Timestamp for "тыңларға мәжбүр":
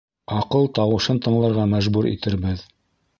1.27-2.09